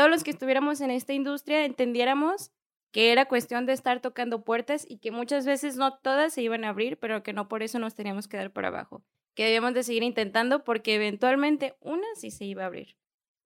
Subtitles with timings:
[0.00, 2.52] todos los que estuviéramos en esta industria entendiéramos
[2.90, 6.64] que era cuestión de estar tocando puertas y que muchas veces no todas se iban
[6.64, 9.74] a abrir, pero que no por eso nos teníamos que dar por abajo, que debíamos
[9.74, 12.96] de seguir intentando porque eventualmente una sí se iba a abrir.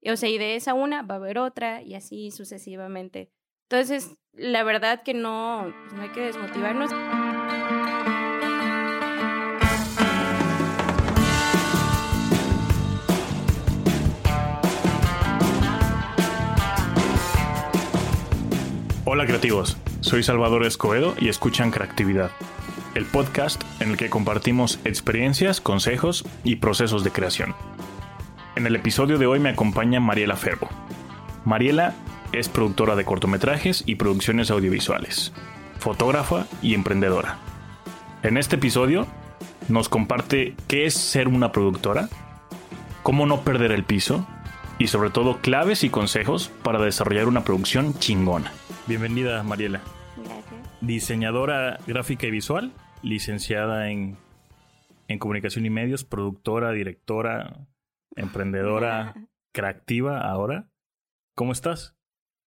[0.07, 3.33] O sea, y de esa una va a haber otra y así sucesivamente.
[3.69, 6.93] Entonces, la verdad que no, pues, no hay que desmotivarnos.
[19.15, 22.33] Hola creativos, soy Salvador Escobedo y escuchan Creatividad,
[22.97, 27.55] el podcast en el que compartimos experiencias, consejos y procesos de creación.
[28.57, 30.69] En el episodio de hoy me acompaña Mariela Ferbo.
[31.45, 31.95] Mariela
[32.33, 35.33] es productora de cortometrajes y producciones audiovisuales,
[35.79, 37.39] fotógrafa y emprendedora.
[38.25, 39.07] En este episodio
[39.69, 42.09] nos comparte qué es ser una productora,
[43.05, 44.27] cómo no perder el piso
[44.81, 48.51] y sobre todo claves y consejos para desarrollar una producción chingona.
[48.87, 49.81] Bienvenida, Mariela.
[50.17, 50.81] Gracias.
[50.83, 52.71] Diseñadora gráfica y visual,
[53.03, 54.19] licenciada en,
[55.09, 57.67] en comunicación y medios, productora, directora,
[58.15, 59.15] emprendedora,
[59.53, 60.69] creativa ahora.
[61.35, 61.97] ¿Cómo estás?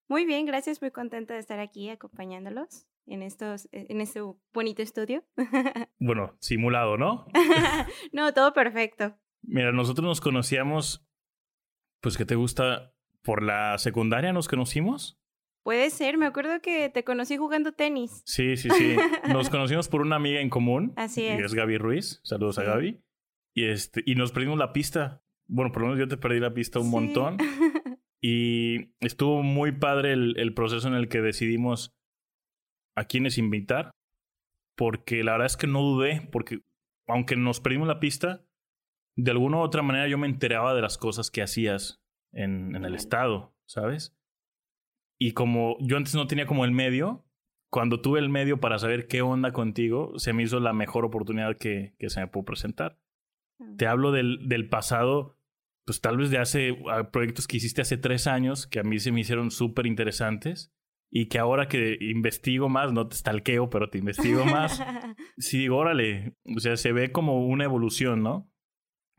[0.07, 0.79] Muy bien, gracias.
[0.79, 4.21] Muy contenta de estar aquí acompañándolos en estos, en este
[4.53, 5.25] bonito estudio.
[5.99, 7.25] Bueno, simulado, ¿no?
[8.13, 9.17] no, todo perfecto.
[9.41, 11.03] Mira, nosotros nos conocíamos,
[11.99, 12.93] pues, ¿qué te gusta?
[13.23, 15.19] Por la secundaria nos conocimos.
[15.67, 18.21] Puede ser, me acuerdo que te conocí jugando tenis.
[18.25, 18.95] Sí, sí, sí.
[19.29, 20.93] Nos conocimos por una amiga en común.
[20.95, 21.43] Así Y es.
[21.43, 22.21] es Gaby Ruiz.
[22.23, 22.63] Saludos a.
[22.63, 23.01] Gaby.
[23.53, 25.25] Y, este, y nos perdimos la pista.
[25.45, 26.91] Bueno, por lo menos yo te perdí la pista un Sí.
[26.91, 27.37] montón.
[28.21, 31.93] Y estuvo muy padre el, el proceso en el que decidimos
[32.95, 33.91] a quiénes invitar.
[34.77, 36.61] Porque la verdad es que no dudé, porque
[37.07, 38.45] aunque nos perdimos la pista,
[39.17, 42.85] de alguna u otra manera yo me enteraba de las cosas que hacías en, en
[42.85, 44.17] el estado, ¿sabes?
[45.19, 47.25] Y como yo antes no tenía como el medio,
[47.69, 51.57] cuando tuve el medio para saber qué onda contigo, se me hizo la mejor oportunidad
[51.57, 52.99] que, que se me pudo presentar.
[53.77, 55.39] Te hablo del, del pasado,
[55.85, 56.77] pues tal vez de hace
[57.11, 60.71] proyectos que hiciste hace tres años, que a mí se me hicieron súper interesantes
[61.09, 64.81] y que ahora que investigo más, no te stalkeo, pero te investigo más,
[65.37, 68.51] sí digo, órale, o sea, se ve como una evolución, ¿no?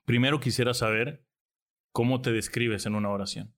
[0.04, 1.24] Primero quisiera saber
[1.92, 3.54] cómo te describes en una oración.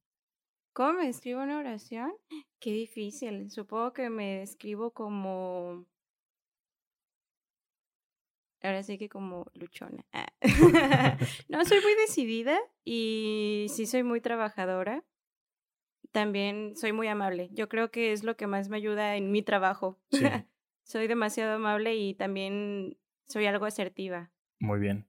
[0.72, 2.12] ¿Cómo me describo una oración?
[2.60, 3.50] Qué difícil.
[3.50, 5.86] Supongo que me describo como...
[8.62, 10.04] Ahora sí que como luchona.
[10.12, 10.32] Ah.
[11.48, 15.04] no, soy muy decidida y sí soy muy trabajadora.
[16.12, 17.48] También soy muy amable.
[17.52, 19.98] Yo creo que es lo que más me ayuda en mi trabajo.
[20.10, 20.25] Sí.
[20.84, 24.31] soy demasiado amable y también soy algo asertiva.
[24.58, 25.08] Muy bien.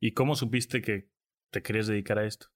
[0.00, 1.08] ¿Y cómo supiste que
[1.50, 2.53] te querías dedicar a esto?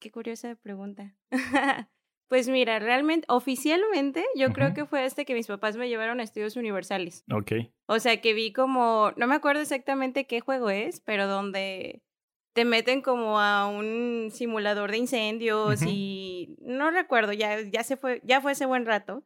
[0.00, 1.14] Qué curiosa pregunta.
[2.28, 6.22] pues mira, realmente, oficialmente, yo creo que fue este que mis papás me llevaron a
[6.22, 7.24] estudios universales.
[7.30, 7.52] Ok.
[7.86, 12.02] O sea, que vi como, no me acuerdo exactamente qué juego es, pero donde
[12.54, 18.20] te meten como a un simulador de incendios y no recuerdo, ya, ya se fue,
[18.24, 19.22] ya fue ese buen rato.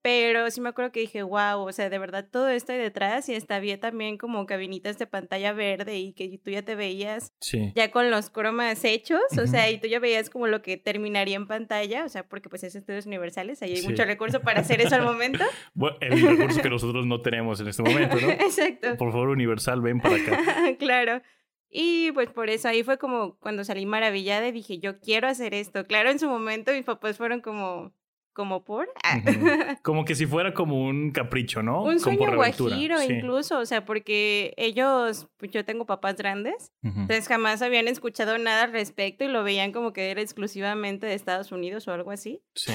[0.00, 3.28] Pero sí me acuerdo que dije, wow, o sea, de verdad todo esto hay detrás
[3.28, 7.32] y hasta había también como cabinitas de pantalla verde y que tú ya te veías
[7.40, 7.72] Sí.
[7.74, 11.34] ya con los cromas hechos, o sea, y tú ya veías como lo que terminaría
[11.36, 13.88] en pantalla, o sea, porque pues es estudios universales, ahí hay Sí.
[13.88, 15.44] mucho recurso para hacer eso al momento.
[15.74, 18.28] Bueno, el recurso que nosotros no tenemos en este momento, ¿no?
[18.30, 18.96] Exacto.
[18.96, 20.38] Por favor, Universal, ven para acá.
[20.78, 21.22] claro.
[21.70, 25.52] Y pues por eso ahí fue como cuando salí maravillada y dije, yo quiero hacer
[25.54, 25.86] esto.
[25.86, 27.92] Claro, en su momento mis papás fueron como,
[28.38, 28.88] como por...
[29.02, 29.18] Ah.
[29.82, 31.82] Como que si fuera como un capricho, ¿no?
[31.82, 32.74] Un Como sueño aventura.
[32.76, 33.12] guajiro Sí.
[33.14, 37.00] incluso, o sea, porque ellos, pues yo tengo papás grandes, Ujú.
[37.00, 41.14] entonces jamás habían escuchado nada al respecto y lo veían como que era exclusivamente de
[41.14, 42.40] Estados Unidos o algo así.
[42.54, 42.72] Sí.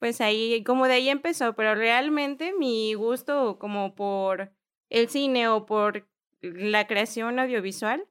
[0.00, 4.52] pues ahí, como de ahí empezó, pero realmente mi gusto como por
[4.90, 6.06] el cine o por
[6.42, 8.04] la creación audiovisual,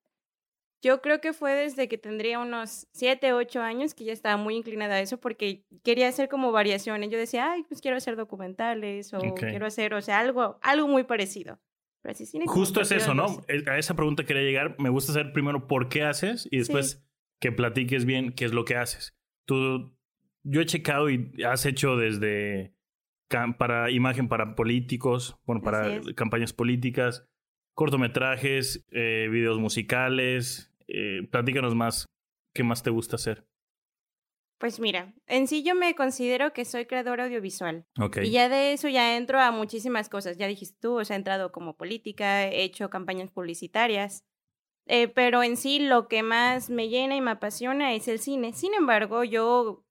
[0.84, 4.56] yo creo que fue desde que tendría unos 7, 8 años que ya estaba muy
[4.56, 7.10] inclinada a eso porque quería hacer como variaciones.
[7.10, 11.04] Yo decía, ay, pues quiero hacer documentales o quiero hacer, o sea, algo, algo muy
[11.04, 11.58] parecido.
[12.02, 13.28] Pero así como Justo es eso, ¿no?
[13.68, 14.76] A esa pregunta quería llegar.
[14.78, 17.02] Me gusta saber primero por qué haces y después
[17.40, 19.16] que platiques bien qué es lo que haces.
[19.46, 19.98] Tú,
[20.44, 22.76] yo he checado y has hecho desde
[23.58, 27.26] para imagen para políticos, bueno, para campañas políticas,
[27.74, 30.73] cortometrajes, eh, videos musicales.
[30.94, 32.06] Eh, platícanos más.
[32.56, 33.46] ¿Qué más te gusta hacer?
[34.60, 37.86] Pues mira, en sí yo me considero que soy creadora audiovisual.
[38.00, 38.20] Ok.
[38.24, 40.38] Y ya de eso ya entro a muchísimas cosas.
[40.38, 44.24] Ya dijiste tú, o sea, he entrado como política, he hecho campañas publicitarias.
[44.86, 48.54] Eh, pero en sí lo que más me llena y me apasiona es el cine.
[48.54, 49.84] Sin embargo, yo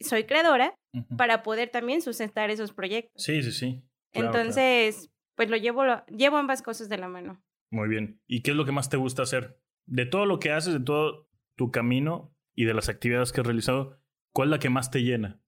[0.00, 0.74] soy creadora
[1.16, 3.22] para poder también sustentar esos proyectos.
[3.22, 3.82] Sí, sí, sí.
[4.12, 7.42] Entonces, pues lo llevo, llevo ambas cosas de la mano.
[7.70, 8.20] Muy bien.
[8.26, 9.60] ¿Y qué es lo que más te gusta hacer?
[9.88, 13.46] De todo lo que haces, de todo tu camino y de las actividades que has
[13.46, 13.98] realizado,
[14.32, 15.40] ¿cuál es la que más te llena?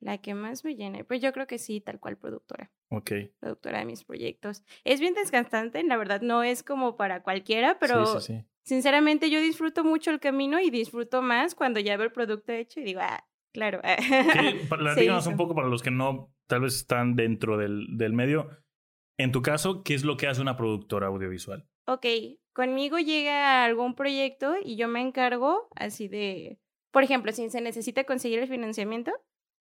[0.00, 2.72] La que más me llena, pues yo creo que sí, tal cual productora.
[2.88, 3.12] Ok.
[3.38, 4.64] Productora de mis proyectos.
[4.82, 8.18] Es bien desgastante, la verdad, no es como para cualquiera, pero
[8.64, 12.80] sinceramente yo disfruto mucho el camino y disfruto más cuando ya veo el producto hecho
[12.80, 13.80] y digo, ah, claro.
[15.30, 18.50] Un poco para los que no, tal vez están dentro del, del medio.
[19.18, 21.68] En tu caso, ¿qué es lo que hace una productora audiovisual?
[21.86, 22.06] Ok,
[22.52, 26.58] conmigo llega algún proyecto y yo me encargo así de,
[26.90, 29.12] por ejemplo, si se necesita conseguir el financiamiento,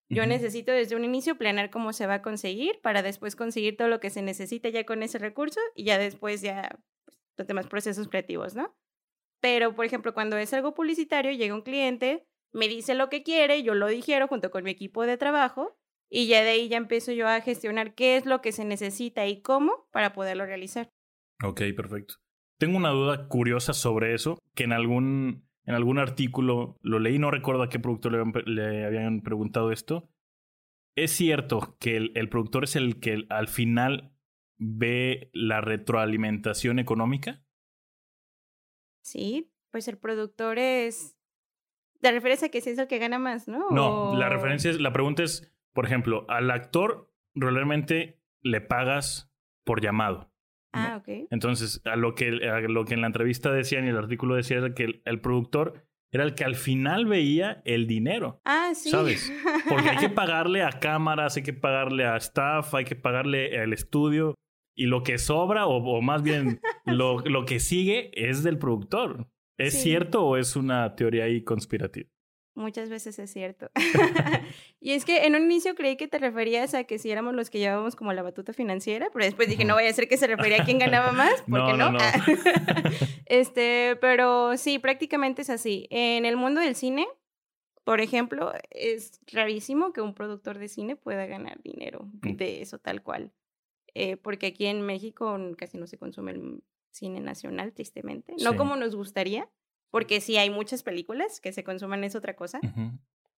[0.10, 3.88] yo necesito desde un inicio planear cómo se va a conseguir para después conseguir todo
[3.88, 7.68] lo que se necesita ya con ese recurso y ya después ya pues, los demás
[7.68, 8.76] procesos creativos, ¿no?
[9.42, 13.64] Pero, por ejemplo, cuando es algo publicitario, llega un cliente, me dice lo que quiere,
[13.64, 15.78] yo lo digiero junto con mi equipo de trabajo
[16.10, 19.26] y ya de ahí ya empiezo yo a gestionar qué es lo que se necesita
[19.28, 20.90] y cómo para poderlo realizar.
[21.42, 22.21] Ok, perfecto.
[22.62, 27.32] Tengo una duda curiosa sobre eso, que en algún en algún artículo, lo leí, no
[27.32, 30.12] recuerdo a qué productor le, habían preguntado esto.
[30.96, 34.14] ¿Es cierto que el, productor es el que al final
[34.60, 37.44] ve la retroalimentación económica?
[39.02, 41.18] Sí, pues el productor es...
[42.00, 43.72] ¿Te refieres a que es el que gana más, no?
[43.72, 49.82] No, la referencia es, la pregunta es, por ejemplo, al actor realmente le pagas por
[49.82, 50.31] llamado.
[50.74, 51.28] Ah, ok.
[51.30, 54.74] Entonces, a lo, que, lo que en la entrevista decían y el artículo decía era
[54.74, 58.42] que el, productor era el que al final veía el dinero.
[58.46, 58.90] Ah, sí.
[58.90, 59.32] ¿Sabes?
[59.70, 63.74] Porque hay que pagarle a cámaras, hay que pagarle a staff, hay que pagarle al
[63.74, 64.36] estudio.
[64.76, 69.28] Y lo que sobra, o, más bien lo, lo, que sigue, es del productor.
[69.58, 72.10] ¿Es cierto o es una teoría ahí conspirativa?
[72.54, 73.72] Muchas veces es cierto.
[74.82, 77.50] y es que en un inicio creí que te referías a que si éramos los
[77.50, 80.28] que llevábamos como la batuta financiera, pero después dije, no vaya a ser que se
[80.28, 81.92] refería a quién ganaba más, porque no.
[81.92, 82.00] no,
[83.26, 85.88] este, pero sí, prácticamente es así.
[85.92, 87.08] En el mundo del cine,
[87.86, 92.36] por ejemplo, es rarísimo que un productor de cine pueda ganar dinero mm.
[92.36, 93.32] de eso tal cual.
[93.94, 98.36] Eh, porque aquí en México casi no se consume el cine nacional, tristemente.
[98.44, 99.50] No como nos gustaría
[99.92, 102.60] porque sí hay muchas películas que se consuman, es otra cosa.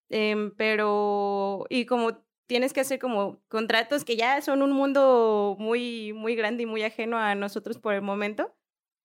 [0.09, 6.13] Em, pero, y como tienes que hacer como contratos que ya son un mundo muy,
[6.13, 8.55] muy grande y muy ajeno a nosotros por el momento,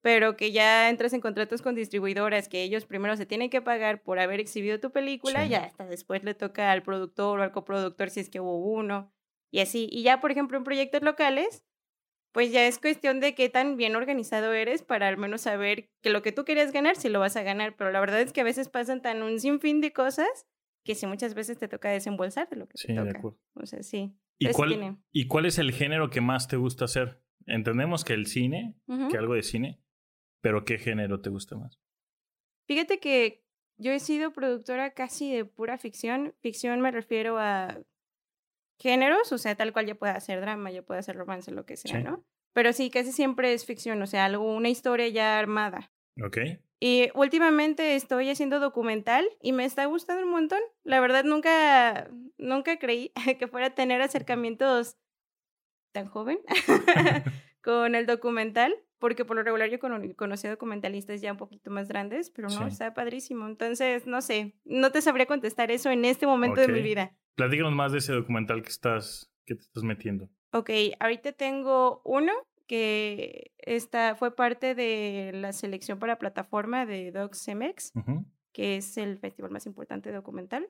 [0.03, 4.03] pero que ya entras en contratos con distribuidoras que ellos primero se tienen que pagar
[4.03, 8.11] por haber exhibido tu película, ya hasta después le toca al productor o al coproductor
[8.11, 9.13] si es que hubo uno,
[9.51, 9.89] y así.
[9.91, 11.65] Y ya, por ejemplo, en proyectos locales,
[12.33, 16.11] pues ya es cuestión de qué tan bien organizado eres para al menos saber que
[16.11, 17.77] lo que tú querías ganar, si lo vas a ganar.
[17.77, 20.47] Pero la verdad es que a veces pasan tan un sinfín de cosas
[20.85, 23.05] que si muchas veces te toca desembolsar de lo que te toca.
[23.05, 23.39] De acuerdo.
[23.55, 24.15] O sea, sí.
[24.39, 27.23] ¿Y cuál, ¿Y cuál es el género que más te gusta hacer?
[27.47, 28.77] Entendemos que el cine,
[29.11, 29.81] que algo de cine,
[30.41, 31.81] pero ¿qué género te gusta más?
[32.67, 33.43] Fíjate que
[33.79, 36.35] yo he sido productora casi de pura ficción.
[36.41, 37.81] Ficción me refiero a
[38.79, 41.77] géneros, o sea, tal cual ya puede hacer drama, ya puede hacer romance, lo que
[41.77, 42.25] sea, ¿no?
[42.53, 45.93] Pero sí, casi siempre es ficción, o sea, algo, una historia ya armada.
[46.25, 46.39] Ok.
[46.81, 50.61] Y últimamente estoy haciendo documental y me está gustando un montón.
[50.85, 54.97] La verdad nunca, nunca creí que fuera a tener acercamientos
[55.93, 56.39] tan joven
[57.63, 62.31] con el documental, porque por lo regular yo conocí documentalistas ya un poquito más grandes,
[62.31, 63.47] pero no, está padrísimo.
[63.47, 67.17] Entonces, no sé, no te sabría contestar eso en este momento de mi vida.
[67.39, 70.29] Platícanos más de ese documental que estás, que te estás metiendo.
[70.53, 72.33] Ok, ahorita tengo uno
[72.67, 77.93] que está, fue parte de la selección para plataforma de DocCMX,
[78.53, 80.69] que es el festival más importante documental.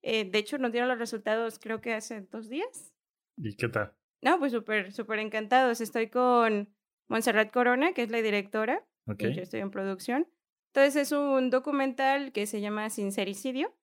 [0.00, 2.94] Eh, de hecho, nos dieron los resultados creo que hace dos días.
[3.36, 3.92] ¿Y qué tal?
[4.22, 5.82] No, pues súper, súper encantados.
[5.82, 6.70] Estoy con
[7.08, 8.82] Montserrat Corona, que es la directora.
[9.06, 9.34] Okay.
[9.34, 10.26] yo estoy en producción.
[10.72, 13.77] Entonces es un documental que se llama Sincericidio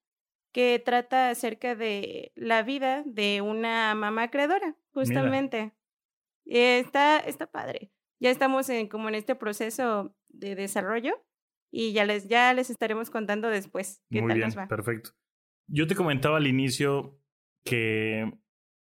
[0.56, 5.74] que trata acerca de la vida de una mamá creadora, justamente.
[6.46, 7.92] Está, está padre.
[8.22, 11.22] Ya estamos en, como en este proceso de desarrollo
[11.74, 14.70] y ya les, ya les estaremos contando después qué Muy tal bien, nos va.
[14.70, 15.10] Perfecto.
[15.68, 17.20] Yo te comentaba al inicio
[17.66, 18.32] que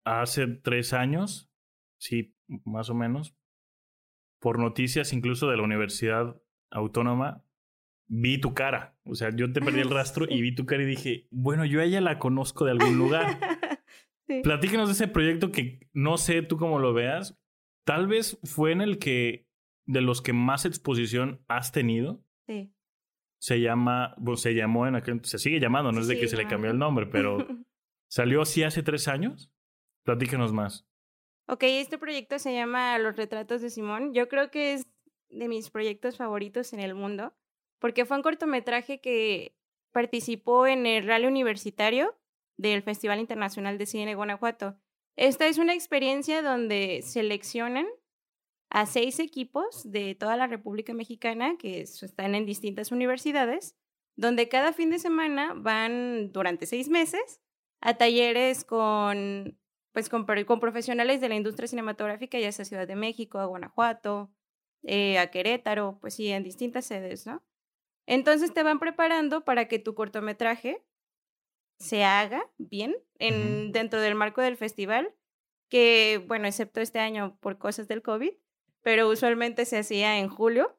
[0.04, 1.50] hace tres años,
[1.98, 3.36] sí, más o menos,
[4.38, 6.40] por noticias incluso de la Universidad
[6.70, 7.44] Autónoma,
[8.06, 8.96] vi tu cara.
[9.04, 11.80] O sea, yo te perdí el rastro y vi tu cara y dije, bueno, yo
[11.80, 13.38] a ella la conozco de algún lugar.
[14.26, 14.40] sí.
[14.42, 17.38] Platícanos de ese proyecto que no sé tú cómo lo veas.
[17.84, 19.46] Tal vez fue en el que
[19.86, 22.24] de los que más exposición has tenido.
[22.46, 22.72] Sí.
[23.38, 26.36] Se llama, bueno, se llamó en aquel, se sigue llamando, no es de que se
[26.36, 27.36] le cambió el nombre, pero
[28.08, 29.50] salió así hace tres años.
[30.04, 30.86] Platícanos más.
[31.46, 34.14] Ok, este proyecto se llama Los Retratos de Simón.
[34.14, 34.86] Yo creo que es
[35.28, 37.34] de mis proyectos favoritos en el mundo,
[37.84, 39.54] porque fue un cortometraje que
[39.92, 42.16] participó en el rally universitario
[42.56, 44.78] del Festival Internacional de Cine de Guanajuato.
[45.16, 47.84] Esta es una experiencia donde seleccionan
[48.70, 53.76] a seis equipos de toda la República Mexicana que es- están en distintas universidades,
[54.16, 57.42] donde cada fin de semana van durante seis meses
[57.82, 59.58] a talleres con
[59.92, 64.30] pues con, con profesionales de la industria cinematográfica, ya sea Ciudad de México, a Guanajuato,
[64.84, 67.42] eh, a Querétaro, pues sí, en distintas sedes, ¿no?
[68.06, 70.84] Entonces te van preparando para que tu cortometraje
[71.78, 75.14] se haga bien en, dentro del marco del festival,
[75.68, 78.32] que, bueno, excepto este año por cosas del COVID,
[78.82, 80.78] pero usualmente se hacía en julio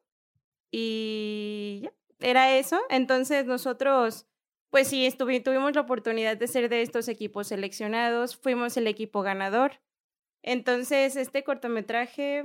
[0.70, 2.80] y ya, era eso.
[2.88, 4.26] Entonces nosotros
[4.70, 9.80] pues sí, tuvimos la oportunidad de ser de estos equipos seleccionados, fuimos el equipo ganador.
[10.42, 12.44] Entonces, este cortometraje,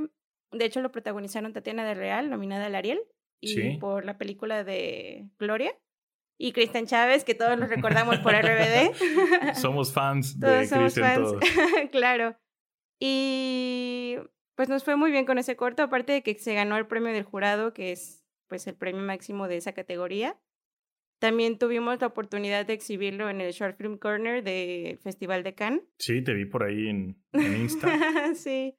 [0.51, 3.01] de hecho, lo protagonizaron Tatiana del Real, nominada al Ariel,
[3.41, 3.77] y Sí.
[3.79, 5.75] por la película de Gloria,
[6.37, 8.93] y Cristian Chávez, que todos los recordamos por RBD.
[9.55, 11.43] Somos fans de todos somos Christian fans, todos.
[11.91, 12.35] claro.
[12.99, 14.15] Y
[14.55, 17.13] pues nos fue muy bien con ese corto, aparte de que se ganó el premio
[17.13, 20.39] del jurado, que es pues el premio máximo de esa categoría.
[21.19, 25.83] También tuvimos la oportunidad de exhibirlo en el Short Film Corner del Festival de Cannes.
[25.99, 27.87] Sí, te vi por ahí en, en Insta.
[28.35, 28.75] sí.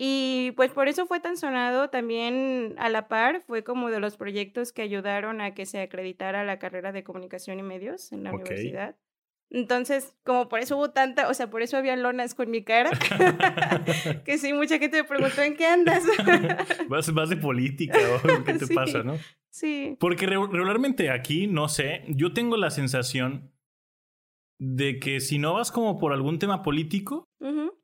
[0.00, 1.90] Y pues por eso fue tan sonado.
[1.90, 6.44] También a la par fue como de los proyectos que ayudaron a que se acreditara
[6.44, 8.36] la carrera de comunicación y medios en la Ok.
[8.42, 8.96] universidad.
[9.50, 12.90] Entonces, como por eso hubo tanta, o sea, por eso había lonas con mi cara,
[14.24, 16.04] que sí, mucha gente me preguntó en qué andas.
[16.88, 17.98] vas, vas de política
[18.38, 18.74] o qué te Sí.
[18.74, 19.18] pasa, ¿no?
[19.50, 19.96] sí.
[19.98, 23.50] Porque re- regularmente aquí, no sé, yo tengo la sensación
[24.58, 27.28] de que si no vas como por algún tema político,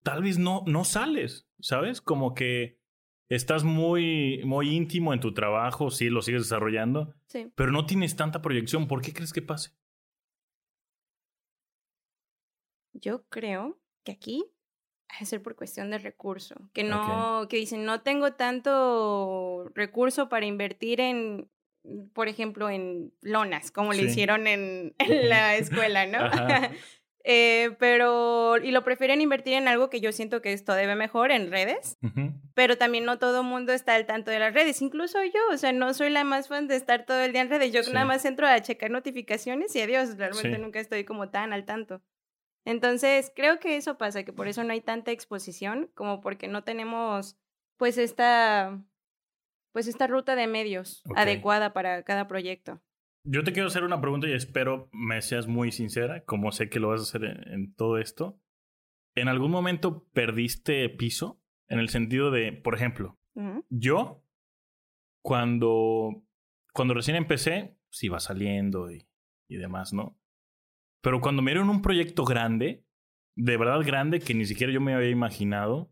[0.02, 2.00] tal vez no, no sales, ¿sabes?
[2.00, 2.78] Como que
[3.30, 7.50] estás muy, muy íntimo en tu trabajo, sí, lo sigues desarrollando, Sí.
[7.54, 8.86] pero no tienes tanta proyección.
[8.86, 9.70] ¿Por qué crees que pase?
[12.92, 14.44] Yo creo que aquí
[15.08, 20.28] ha de ser por cuestión de recurso, que no, que dicen, no tengo tanto recurso
[20.28, 21.50] para invertir en,
[22.14, 24.00] por ejemplo, en lonas, como Sí.
[24.02, 26.18] le hicieron en, en la escuela, ¿no?
[27.26, 31.30] Eh, pero, y lo prefieren invertir en algo que yo siento que esto debe mejor,
[31.30, 31.96] en redes,
[32.52, 35.56] pero también no todo el mundo está al tanto de las redes, incluso yo, o
[35.56, 37.92] sea, no soy la más fan de estar todo el día en redes, yo Sí.
[37.94, 40.60] nada más entro a checar notificaciones y adiós, realmente Sí.
[40.60, 42.02] nunca estoy como tan al tanto.
[42.66, 46.62] Entonces, creo que eso pasa, que por eso no hay tanta exposición, como porque no
[46.62, 47.38] tenemos,
[47.78, 48.78] pues, esta,
[49.74, 52.80] pues, esta ruta de medios adecuada para cada proyecto.
[53.24, 56.78] Yo te quiero hacer una pregunta y espero me seas muy sincera, como sé que
[56.78, 58.40] lo vas a hacer en, en todo esto.
[59.16, 61.42] ¿En algún momento perdiste piso?
[61.68, 63.18] En el sentido de, por ejemplo,
[63.68, 64.22] yo,
[65.22, 66.22] cuando,
[66.72, 69.08] cuando recién empecé, sí iba saliendo y,
[69.48, 70.16] y demás, ¿no?
[71.00, 72.84] Pero cuando me dieron un proyecto grande,
[73.34, 75.90] de verdad grande, que ni siquiera yo me había imaginado,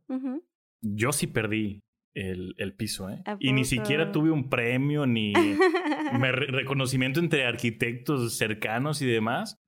[0.82, 1.82] yo sí perdí
[2.14, 3.22] el, el piso, ¿eh?
[3.24, 5.32] ¿A Y ni siquiera tuve un premio ni
[6.18, 9.58] me- re- reconocimiento entre arquitectos cercanos y demás.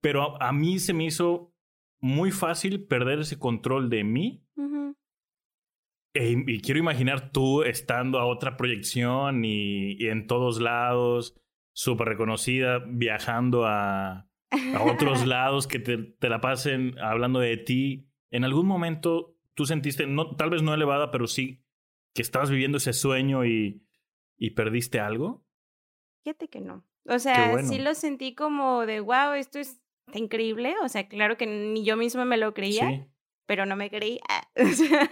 [0.00, 1.54] Pero a, a mí se me hizo
[2.00, 4.44] muy fácil perder ese control de mí.
[4.56, 4.96] Ujú.
[6.14, 11.34] E- y quiero imaginar tú estando a otra proyección y, y en todos lados,
[11.74, 18.08] súper reconocida, viajando a, a otros lados que te, te la pasen hablando de ti.
[18.30, 21.62] En algún momento tú sentiste, no, tal vez no elevada, pero sí
[22.14, 23.82] que estabas viviendo ese sueño y,
[24.36, 25.44] y perdiste algo.
[26.24, 26.84] Fíjate que no.
[27.08, 27.68] O sea, bueno.
[27.68, 29.80] sí lo sentí como de, wow, esto es
[30.14, 30.74] increíble.
[30.82, 33.04] O sea, claro que ni yo misma me lo creía, Sí.
[33.46, 34.20] pero no me creí.
[34.56, 35.08] O sea,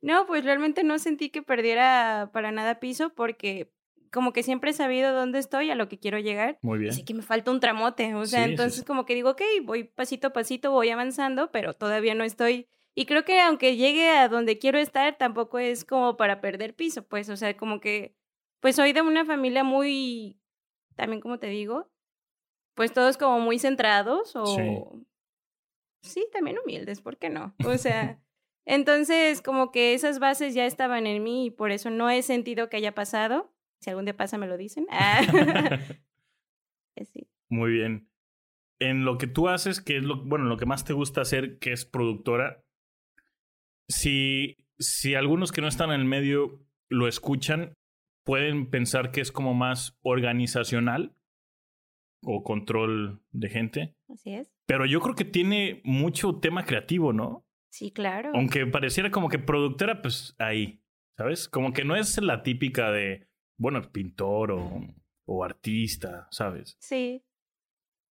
[0.00, 3.72] no, pues realmente no sentí que perdiera para nada piso porque
[4.12, 6.58] como que siempre he sabido dónde estoy, a lo que quiero llegar.
[6.62, 6.92] Muy bien.
[6.92, 8.14] sí que me falta un tramote.
[8.14, 8.84] O sea, sí, entonces sí.
[8.86, 12.68] como que digo, ok, voy pasito a pasito, voy avanzando, pero todavía no estoy.
[12.98, 17.06] Y creo que aunque llegue a donde quiero estar, tampoco es como para perder piso,
[17.06, 18.16] pues, o sea, como que,
[18.60, 20.40] pues soy de una familia muy,
[20.94, 21.90] también como te digo,
[22.74, 25.04] pues todos como muy centrados o...
[26.00, 27.54] Sí, también humildes, ¿por qué no?
[27.66, 28.18] O sea,
[28.64, 32.70] entonces como que esas bases ya estaban en mí y por eso no he sentido
[32.70, 33.52] que haya pasado.
[33.80, 34.86] Si algún día pasa, me lo dicen.
[34.88, 35.20] Ah.
[37.12, 37.28] sí.
[37.50, 38.08] Muy bien.
[38.78, 41.58] En lo que tú haces, que es lo, bueno, lo que más te gusta hacer,
[41.58, 42.65] que es productora,
[43.88, 47.74] si, si algunos que no están en el medio lo escuchan
[48.24, 51.16] pueden pensar que es como más organizacional
[52.22, 53.94] o control de gente.
[54.08, 54.52] Así es.
[54.66, 57.46] Pero yo creo que tiene mucho tema creativo, ¿no?
[57.70, 58.32] Sí, claro.
[58.34, 60.82] Aunque pareciera como que productora, pues ahí,
[61.16, 61.48] ¿sabes?
[61.48, 63.28] Como que no es la típica de,
[63.58, 64.82] bueno, pintor o,
[65.26, 66.76] o artista, ¿sabes?
[66.80, 67.22] Sí.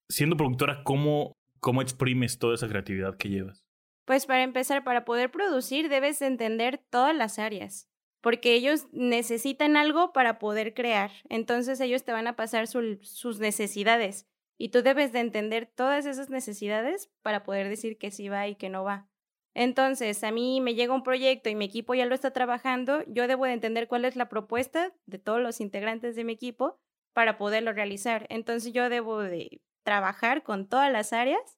[0.10, 3.65] Siendo productora, ¿cómo, ¿cómo exprimes toda esa creatividad que llevas?
[4.06, 7.90] Pues para empezar, para poder producir debes entender todas las áreas,
[8.22, 11.12] porque ellos necesitan algo para poder crear.
[11.28, 16.30] Entonces ellos te van a pasar sus necesidades y tú debes de entender todas esas
[16.30, 19.10] necesidades para poder decir que sí va y que no va.
[19.56, 23.26] Entonces, a mí me llega un proyecto y mi equipo ya lo está trabajando, yo
[23.26, 26.78] debo de entender cuál es la propuesta de todos los integrantes de mi equipo
[27.14, 28.28] para poderlo realizar.
[28.30, 31.55] Entonces, yo debo de trabajar con todas las áreas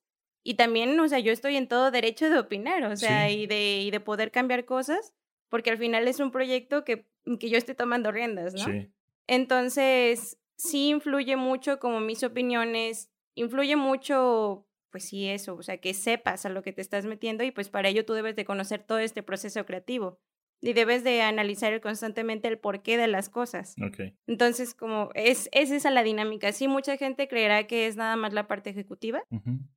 [0.48, 3.82] y también, o sea, yo estoy en todo derecho de opinar, o sea, y, de,
[3.82, 5.14] y de poder cambiar cosas,
[5.50, 7.06] porque al final es un proyecto que,
[7.38, 8.64] que yo estoy tomando riendas, ¿no?
[8.64, 8.90] Sí.
[9.28, 15.94] Entonces, sí influye mucho como mis opiniones, influye mucho pues sí, eso, o sea, que
[15.94, 18.84] sepas a lo que te estás metiendo y pues para ello tú debes de conocer
[18.84, 20.22] todo este proceso creativo
[20.62, 23.76] y debes de analizar constantemente el porqué de las cosas.
[23.90, 24.16] Okay.
[24.26, 26.52] Entonces, como es, es esa la dinámica.
[26.52, 29.24] Sí, mucha gente creerá que es nada más la parte ejecutiva,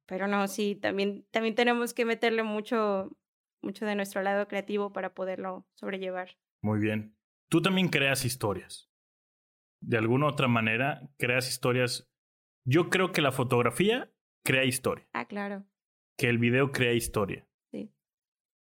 [0.07, 3.17] pero no, sí, también, también tenemos que meterle mucho,
[3.63, 6.37] mucho de nuestro lado creativo para poderlo sobrellevar.
[6.63, 7.17] Muy bien.
[7.49, 8.91] Tú también creas historias.
[9.83, 12.09] De alguna otra manera, creas historias.
[12.65, 14.11] Yo creo que la fotografía
[14.45, 15.09] crea historia.
[15.13, 15.65] Ah, claro.
[16.17, 17.47] Que el video crea historia.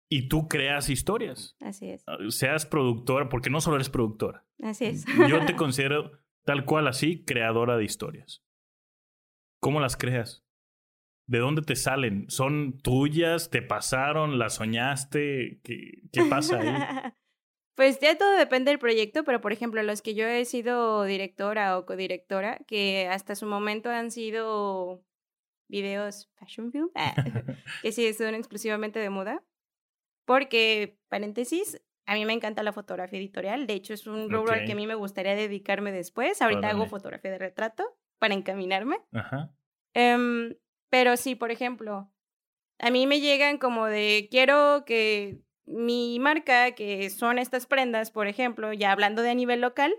[0.10, 1.56] Y tú creas historias.
[1.60, 2.04] Así es.
[2.08, 4.46] Ah, seas productora, porque no solo eres productora.
[4.62, 5.06] Así es.
[5.30, 6.12] Yo te considero
[6.46, 8.44] tal cual así, creadora de historias.
[9.60, 10.46] ¿Cómo las creas?
[11.28, 12.30] ¿De dónde te salen?
[12.30, 13.50] ¿Son tuyas?
[13.50, 14.38] ¿Te pasaron?
[14.38, 15.60] ¿Las soñaste?
[15.64, 17.12] ¿Qué, qué pasa ahí?
[17.76, 21.78] Pues ya todo depende del proyecto, pero por ejemplo, los que yo he sido directora
[21.78, 25.04] o codirectora, que hasta su momento han sido
[25.68, 27.14] videos fashion film, ah,
[27.82, 29.44] que sí son exclusivamente de moda.
[30.26, 33.68] Porque, paréntesis, a mí me encanta la fotografía editorial.
[33.68, 36.42] De hecho, es un rubro al que a mí me gustaría dedicarme después.
[36.42, 37.84] Ahorita hago fotografía de retrato
[38.20, 38.98] para encaminarme.
[39.14, 39.56] Ajá.
[39.94, 40.56] Em,
[40.90, 42.12] pero sí, por ejemplo,
[42.80, 48.28] a mí me llegan como de quiero que mi marca, que son estas prendas, por
[48.28, 49.94] ejemplo, ya hablando de a nivel local,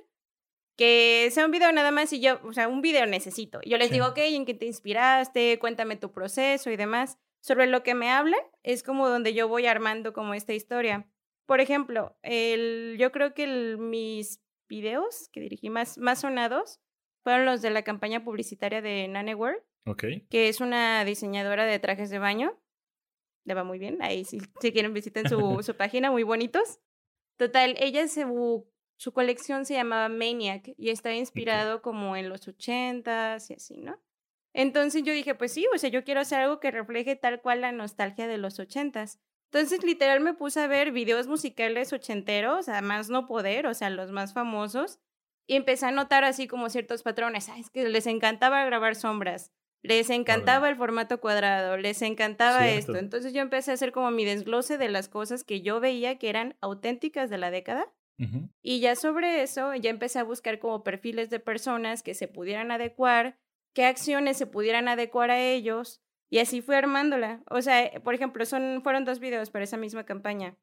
[0.76, 3.60] que sea un video nada más y yo, o sea, un video necesito.
[3.64, 5.58] Yo les digo, ok, ¿en qué te inspiraste?
[5.58, 7.18] Cuéntame tu proceso y demás.
[7.40, 11.08] Sobre lo que me hablan es como donde yo voy armando como esta historia.
[11.46, 16.80] Por ejemplo, el, yo creo que mis videos que dirigí más, más sonados
[17.22, 20.26] fueron los de la campaña publicitaria de Naneware, okay.
[20.28, 22.60] que es una diseñadora de trajes de baño.
[23.44, 26.80] Le va muy bien, ahí si, si quieren visiten su, su página, muy bonitos.
[27.36, 28.24] Total, ella se
[28.98, 34.00] su colección se llamaba Maniac y está inspirado como en los ochentas y así, ¿no?
[34.56, 37.60] Entonces yo dije, pues sí, o sea, yo quiero hacer algo que refleje tal cual
[37.60, 39.20] la nostalgia de los ochentas.
[39.52, 43.90] Entonces, literal, me puse a ver videos musicales ochenteros, a más no poder, o sea,
[43.90, 44.98] los más famosos,
[45.46, 47.50] y empecé a notar así como ciertos patrones.
[47.50, 52.96] Ah, es que les encantaba grabar sombras, les encantaba el formato cuadrado, les encantaba esto.
[52.96, 56.30] Entonces yo empecé a hacer como mi desglose de las cosas que yo veía que
[56.30, 57.92] eran auténticas de la década
[58.62, 62.70] y ya sobre eso, ya empecé a buscar como perfiles de personas que se pudieran
[62.70, 63.38] adecuar,
[63.76, 67.42] qué acciones se pudieran adecuar a ellos, y así fui armándola.
[67.50, 70.56] O sea, eh, por ejemplo, son, fueron dos videos para esa misma campaña.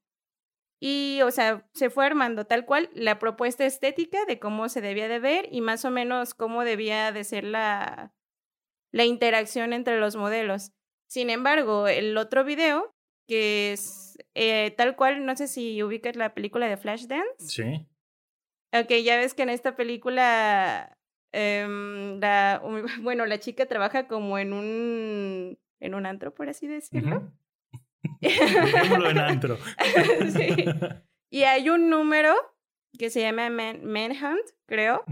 [0.82, 5.08] Y, o sea, se fue armando tal cual la propuesta estética de cómo se debía
[5.08, 8.16] de ver y más o menos cómo debía de ser la,
[8.92, 10.72] la interacción entre los modelos.
[11.08, 12.96] Sin embargo, el otro video
[13.28, 17.38] que es eh, tal cual, no sé si ubicas la película de Flashdance.
[17.38, 17.88] Sí.
[18.74, 20.98] Ok, ya ves que en esta película,
[21.34, 22.62] em, la,
[23.02, 27.32] bueno, la chica trabaja como en un, en un antro, por así decirlo.
[28.22, 29.58] en antro.
[30.32, 30.66] sí.
[31.30, 32.34] Y hay un número
[32.98, 35.04] que se llama Manhunt, creo.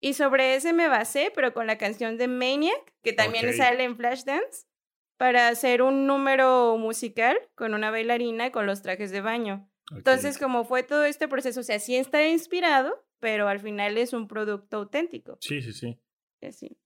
[0.00, 3.96] Y sobre ese me basé, pero con la canción de Maniac, que también sale en
[3.96, 4.66] Flashdance
[5.16, 9.68] para hacer un número musical con una bailarina con los trajes de baño.
[9.90, 14.12] Entonces, como fue todo este proceso, o sea, sí está inspirado, pero al final es
[14.12, 15.38] un producto auténtico.
[15.40, 15.98] Sí, sí, sí.
[16.50, 16.76] Sí.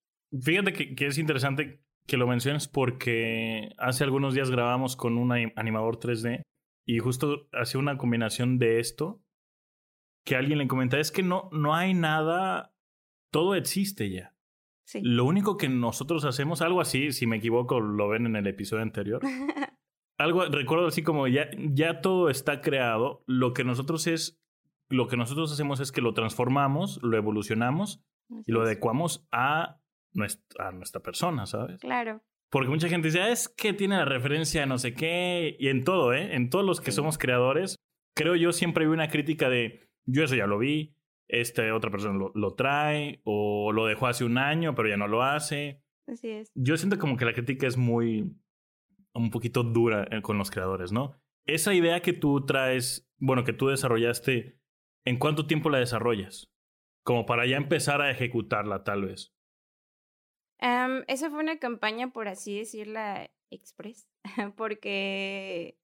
[0.41, 5.33] Fíjate que, que, es interesante que lo menciones porque hace algunos días grabamos con un
[5.57, 6.43] animador 3D
[6.87, 9.23] y justo hacía una combinación de esto
[10.25, 12.75] que alguien le comentaba, es que no, no hay nada,
[13.33, 14.35] todo existe ya.
[14.95, 18.83] Lo único que nosotros hacemos, algo así, si me equivoco, lo ven en el episodio
[18.83, 19.23] anterior.
[20.19, 23.23] algo, recuerdo así como ya, ya todo está creado.
[23.27, 24.41] Lo que nosotros es
[24.89, 28.03] lo que nosotros hacemos es que lo transformamos, lo evolucionamos
[28.47, 29.81] y lo adecuamos a
[30.13, 31.81] nuestra, a nuestra persona, ¿sabes?
[31.81, 32.23] Claro.
[32.51, 35.69] Porque mucha gente dice, ah, es que tiene la referencia a no sé qué, y
[35.69, 36.35] en todo, ¿eh?
[36.35, 37.77] En todos los que somos creadores,
[38.15, 40.95] creo yo siempre hay una crítica de, yo eso ya lo vi,
[41.29, 45.09] esta otra persona lo, lo, trae, o lo dejó hace un año, pero ya no
[45.09, 45.83] lo hace.
[46.07, 46.51] Así es.
[46.55, 48.35] Yo siento como que la crítica es muy,
[49.13, 51.15] un poquito dura eh, con los creadores, ¿no?
[51.45, 54.58] Esa idea que tú traes, bueno, que tú desarrollaste,
[55.09, 56.51] ¿en cuánto tiempo la desarrollas?
[57.05, 59.33] Como para ya empezar a ejecutarla, tal vez.
[60.61, 64.09] Um, esa fue una campaña, por así decirla, express,
[64.57, 65.79] porque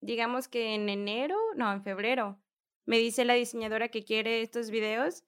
[0.00, 2.40] digamos que en enero, no, en febrero,
[2.86, 5.24] me dice la diseñadora que quiere estos videos.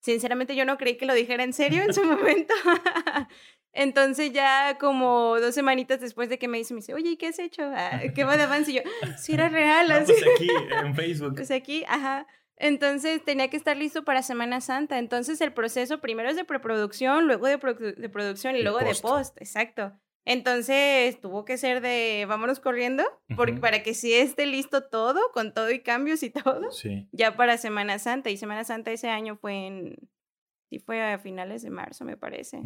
[0.00, 2.54] Sinceramente yo no creí que lo dijera en serio en su momento.
[3.72, 7.38] Entonces ya como dos semanitas después de que me dice, me dice, oye, ¿qué has
[7.38, 7.62] hecho?
[7.74, 8.72] Ah, ¿Qué va de avance?
[8.72, 8.82] Y yo,
[9.16, 9.90] si era real.
[9.90, 10.48] Ah, pues aquí,
[10.84, 11.34] en Facebook.
[11.36, 12.26] Pues aquí, ajá.
[12.56, 14.98] Entonces tenía que estar listo para Semana Santa.
[14.98, 19.40] Entonces el proceso primero es de preproducción, luego de, de producción y, luego de post,
[19.40, 19.92] exacto.
[20.26, 23.04] Entonces tuvo que ser de vámonos corriendo
[23.34, 27.08] porque, para que si esté listo todo, con todo y cambios y todo, sí.
[27.12, 28.28] ya para Semana Santa.
[28.28, 29.96] Y Semana Santa ese año fue en,
[30.68, 32.60] sí fue a finales de marzo, me parece.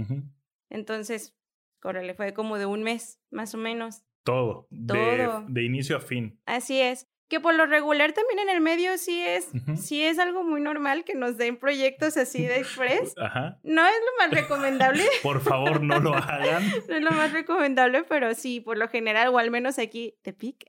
[0.74, 1.34] Entonces,
[1.80, 4.02] córrele, fue como de un mes, más o menos.
[4.24, 4.68] Todo.
[4.86, 4.96] Todo.
[4.96, 6.40] De, de inicio a fin.
[6.46, 10.44] Así es que por lo regular también en el medio sí es, sí es algo
[10.44, 13.14] muy normal que nos den proyectos así de express.
[13.18, 13.58] Ajá.
[13.62, 15.04] No es lo más recomendable.
[15.22, 16.62] por favor, no lo hagan.
[16.88, 20.32] no es lo más recomendable, pero sí, por lo general, o al menos aquí, te
[20.32, 20.66] pic.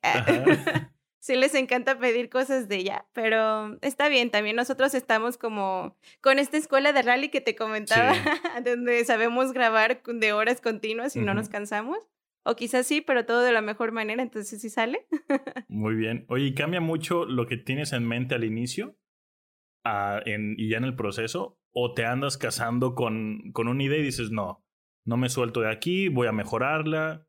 [1.26, 6.38] Sí les encanta pedir cosas de ella, pero está bien, también nosotros estamos como con
[6.38, 8.14] esta escuela de rally que te comentaba,
[8.64, 11.98] donde sabemos grabar de horas continuas y no nos cansamos.
[12.44, 15.08] O quizás sí, pero todo de la mejor manera, entonces sí sale.
[15.68, 16.28] Muy bien.
[16.30, 18.96] Oye, ¿y cambia mucho lo que tienes en mente al inicio
[19.84, 21.60] en, y ya en el proceso?
[21.72, 24.64] ¿O te andas casando con, con una idea y dices, no,
[25.06, 27.28] no me suelto de aquí, voy a mejorarla?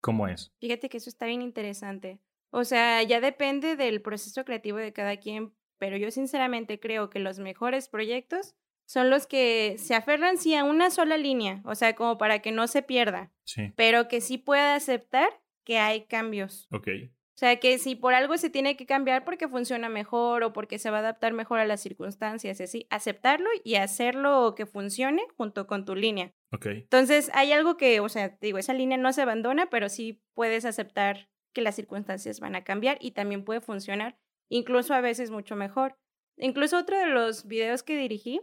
[0.00, 0.54] ¿Cómo es?
[0.60, 2.20] Fíjate que eso está bien interesante.
[2.52, 7.18] O sea, ya depende del proceso creativo de cada quien, pero yo sinceramente creo que
[7.18, 11.94] los mejores proyectos son los que se aferran sí a una sola línea, o sea,
[11.94, 13.72] como para que no se pierda, sí.
[13.74, 15.30] pero que sí pueda aceptar
[15.64, 16.68] que hay cambios.
[16.70, 16.88] Ok.
[17.34, 20.78] O sea, que si por algo se tiene que cambiar porque funciona mejor o porque
[20.78, 25.22] se va a adaptar mejor a las circunstancias y así, aceptarlo y hacerlo que funcione
[25.38, 26.34] junto con tu línea.
[26.52, 26.66] Ok.
[26.66, 30.66] Entonces, hay algo que, o sea, digo, esa línea no se abandona, pero sí puedes
[30.66, 34.16] aceptar que las circunstancias van a cambiar y también puede funcionar,
[34.50, 35.96] incluso a veces mucho mejor.
[36.38, 38.40] Incluso otro de los videos que dirigí,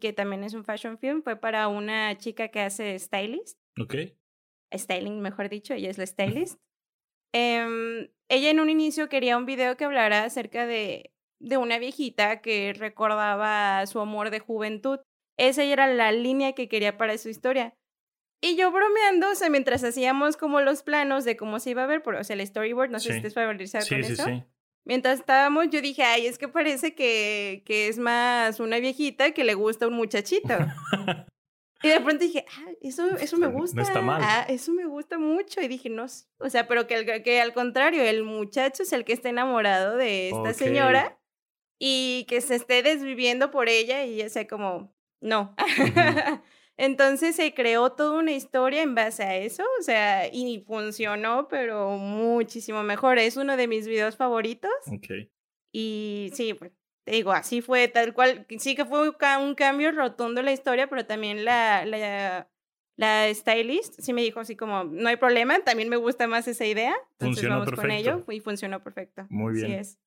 [0.00, 3.58] que también es un fashion film, fue para una chica que hace stylist.
[3.80, 3.94] Ok.
[4.74, 6.58] Styling, mejor dicho, ella es la stylist.
[7.32, 12.40] eh, ella en un inicio quería un video que hablara acerca de, de una viejita
[12.40, 14.98] que recordaba su amor de juventud.
[15.38, 17.74] Esa era la línea que quería para su historia.
[18.40, 21.86] Y yo bromeando, o sea, mientras hacíamos como los planos de cómo se iba a
[21.86, 24.24] ver, por, o sea, el storyboard, no sé si te familiarizado sí, con sí, eso.
[24.24, 24.44] Sí.
[24.84, 29.42] Mientras estábamos, yo dije, ay, es que parece que, que es más una viejita que
[29.42, 30.54] le gusta un muchachito.
[31.82, 33.76] y de pronto dije, ah, eso, eso me gusta.
[33.76, 34.22] No está mal.
[34.22, 35.60] Ah, eso me gusta mucho.
[35.60, 36.06] Y dije, no,
[36.38, 40.28] o sea, pero que, que al contrario, el muchacho es el que está enamorado de
[40.28, 40.52] esta Ok.
[40.52, 41.18] señora
[41.80, 45.56] y que se esté desviviendo por ella y ya sea como, no.
[46.78, 51.96] Entonces se creó toda una historia en base a eso, o sea, y funcionó, pero
[51.96, 53.18] muchísimo mejor.
[53.18, 54.70] Es uno de mis videos favoritos.
[54.92, 55.28] Ok.
[55.72, 56.72] Y sí, pues,
[57.04, 58.46] te digo, así fue tal cual.
[58.58, 62.50] Sí que fue un ca- un cambio rotundo en la historia, pero también la, la,
[62.96, 66.66] la stylist sí me dijo así como, no hay problema, también me gusta más esa
[66.66, 66.94] idea.
[67.12, 68.10] Entonces Funcionó vamos con perfecto.
[68.10, 69.26] ello y funcionó perfecto.
[69.30, 69.80] Muy Así bien.
[69.80, 69.98] es.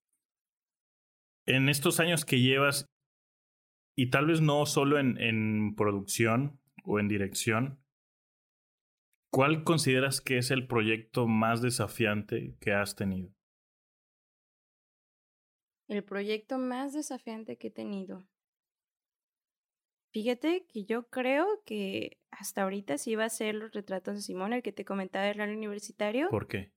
[1.48, 2.86] En estos años que llevas,
[3.98, 7.84] y tal vez no solo en, en producción o en dirección,
[9.32, 13.34] ¿cuál consideras que es el proyecto más desafiante que has tenido?
[15.88, 18.28] El proyecto más desafiante que he tenido.
[20.12, 24.54] Fíjate que yo creo que hasta ahorita sí va a ser los retratos de Simón,
[24.54, 26.72] el que te comentaba del rally universitario, ¿Por qué?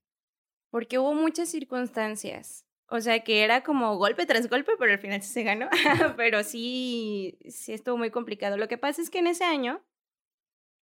[0.70, 2.66] porque hubo muchas circunstancias.
[2.88, 5.68] O sea que era como golpe tras golpe, pero al final sí se ganó.
[6.16, 8.58] pero sí, sí estuvo muy complicado.
[8.58, 9.82] Lo que pasa es que en ese año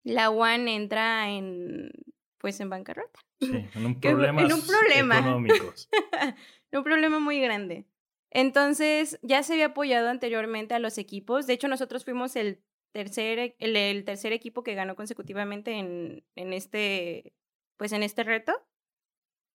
[0.08, 1.90] la UAN entra en,
[2.38, 3.20] pues en bancarrota.
[3.40, 5.18] Sí, en un Que- en un problema.
[5.18, 5.88] económicos.
[6.72, 7.86] un problema muy grande.
[8.30, 11.46] Entonces, ya se había apoyado anteriormente a los equipos.
[11.46, 16.24] De hecho, nosotros fuimos el tercer, e- el, el tercer equipo que ganó consecutivamente en,
[16.36, 17.32] en este,
[17.76, 18.52] pues en este reto.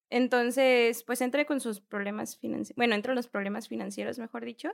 [0.10, 4.72] Entonces, pues entré con sus problemas financieros, bueno, entro en los problemas financieros, mejor dicho,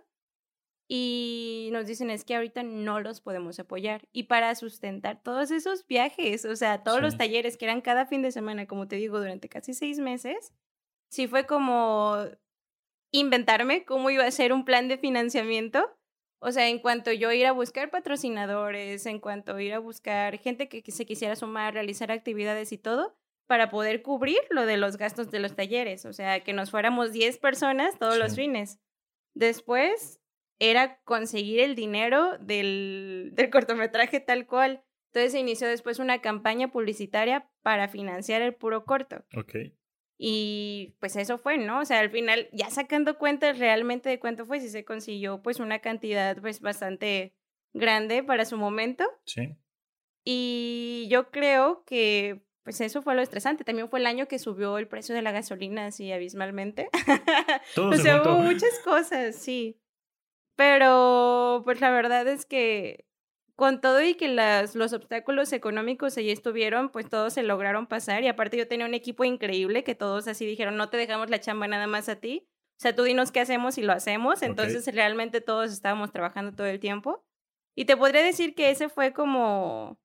[0.92, 4.08] y nos dicen es que ahorita no los podemos apoyar.
[4.12, 8.24] Y para sustentar todos esos viajes, o sea, todos los talleres que eran cada fin
[8.24, 10.52] de semana, como te digo, durante casi seis meses,
[11.12, 12.18] sí fue como
[13.12, 15.96] inventarme cómo iba a ser un plan de financiamiento.
[16.40, 20.70] O sea, en cuanto yo ir a buscar patrocinadores, en cuanto ir a buscar gente
[20.70, 25.30] que se quisiera sumar, realizar actividades y todo, para poder cubrir lo de los gastos
[25.30, 26.06] de los talleres.
[26.06, 28.80] O sea, que nos fuéramos 10 personas todos los fines.
[29.36, 30.20] Después,
[30.60, 34.84] era conseguir el dinero del, del cortometraje tal cual.
[35.08, 39.26] Entonces se inició después una campaña publicitaria para financiar el puro corto.
[39.36, 39.56] Ok.
[40.18, 41.80] Y pues eso fue, ¿no?
[41.80, 45.60] O sea, al final, ya sacando cuentas realmente de cuánto fue, si se consiguió pues
[45.62, 47.34] una cantidad pues bastante
[47.74, 49.06] grande para su momento.
[49.24, 49.56] Sí.
[50.26, 53.64] Y yo creo que pues eso fue lo estresante.
[53.64, 56.90] También fue el año que subió el precio de la gasolina así abismalmente.
[57.74, 59.79] Todo o sea, hubo muchas cosas, sí.
[60.60, 63.06] Pero pues la verdad es que
[63.56, 68.24] con todo y que las, los obstáculos económicos allí estuvieron, pues todos se lograron pasar.
[68.24, 71.40] Y aparte yo tenía un equipo increíble que todos así dijeron, no te dejamos la
[71.40, 72.50] chamba nada más a ti.
[72.72, 74.42] O sea, tú dinos qué hacemos y lo hacemos.
[74.42, 77.26] Entonces realmente todos estábamos trabajando todo el tiempo.
[77.74, 79.98] Y te podría decir que ese fue como,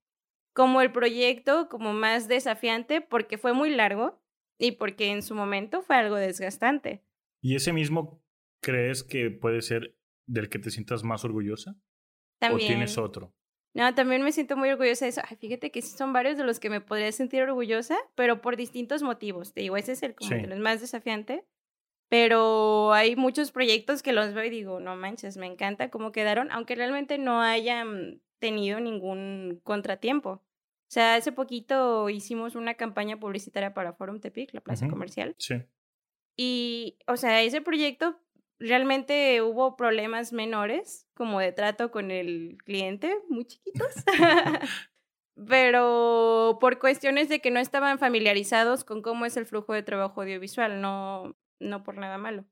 [0.52, 4.22] como el proyecto como más desafiante porque fue muy largo
[4.56, 7.02] y porque en su momento fue algo desgastante.
[7.42, 8.22] ¿Y ese mismo
[8.60, 11.76] crees que puede ser del que te sientas más orgullosa?
[12.38, 12.66] También.
[12.66, 13.34] ¿O tienes otro?
[13.74, 15.20] No, también me siento muy orgullosa de eso.
[15.28, 19.02] Ay, fíjate que son varios de los que me podría sentir orgullosa, pero por distintos
[19.02, 19.52] motivos.
[19.52, 21.44] Te digo, ese es el, como más desafiante.
[22.08, 26.52] Pero hay muchos proyectos que los veo y digo, no manches, me encanta cómo quedaron,
[26.52, 30.30] aunque realmente no hayan tenido ningún contratiempo.
[30.30, 35.34] O sea, hace poquito hicimos una campaña publicitaria para Forum Tepic, la plaza comercial.
[35.38, 35.56] Sí.
[36.36, 38.20] Y, o sea, ese proyecto
[38.58, 43.94] realmente hubo problemas menores, como de trato con el cliente, muy chiquitos.
[45.48, 50.22] Pero por cuestiones de que no estaban familiarizados con cómo es el flujo de trabajo
[50.22, 52.44] audiovisual, no, no por nada malo.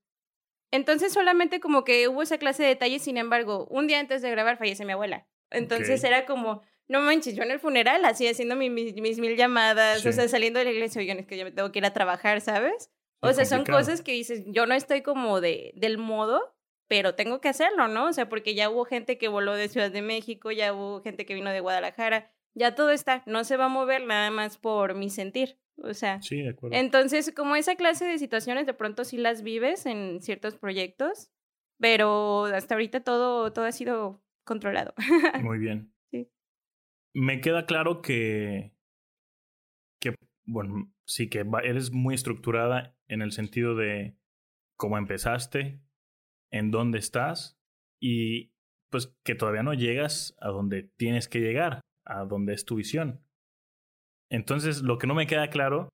[0.73, 4.31] Entonces solamente como que hubo esa clase de detalles, sin embargo, un día antes de
[4.31, 5.29] grabar fallece mi abuela.
[5.51, 10.05] Entonces era como, no manches, yo en el funeral así haciendo mis, mis, mil llamadas,
[10.05, 11.93] o sea, saliendo de la iglesia, oigan, es que yo me tengo que ir a
[11.93, 12.91] trabajar, ¿sabes?
[13.23, 16.57] O sea, son cosas que dices, yo no estoy como de, del modo,
[16.89, 18.09] pero tengo que hacerlo, ¿no?
[18.09, 21.25] O sea, porque ya hubo gente que voló de Ciudad de México, ya hubo gente
[21.25, 24.95] que vino de Guadalajara, ya todo está, no se va a mover nada más por
[24.95, 25.57] mi sentir.
[25.77, 26.77] O sea, sí, de acuerdo.
[26.77, 31.31] entonces como esa clase de situaciones de pronto sí las vives en ciertos proyectos,
[31.79, 34.95] pero hasta ahorita todo, todo ha sido controlado.
[35.41, 35.95] Muy bien.
[36.11, 36.29] Sí.
[37.15, 38.75] Me queda claro que,
[39.99, 44.17] que bueno, sí que eres muy estructurada en el sentido de
[44.77, 45.81] cómo empezaste,
[46.51, 47.59] en dónde estás
[48.01, 48.53] y
[48.91, 53.25] pues que todavía no llegas a donde tienes que llegar, a donde es tu visión.
[54.31, 55.89] Entonces, lo que no me queda claro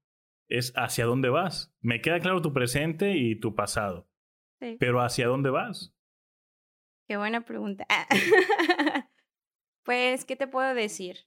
[0.49, 1.73] es hacia dónde vas.
[1.81, 4.09] Me queda claro tu presente y tu pasado.
[4.61, 4.77] Sí.
[4.81, 5.95] Pero ¿hacia dónde vas?
[7.09, 7.87] Qué buena pregunta.
[9.85, 11.27] pues, ¿qué te puedo decir?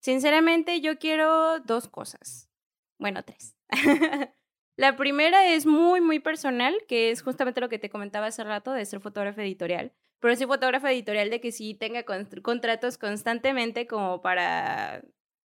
[0.00, 2.50] Sinceramente, yo quiero dos cosas.
[2.98, 3.56] Bueno, tres.
[4.76, 8.72] la primera es muy, muy personal, que es justamente lo que te comentaba hace rato
[8.72, 9.92] de ser fotógrafo editorial.
[10.20, 15.02] Pero sí fotógrafo editorial de que sí tenga contratos constantemente como para,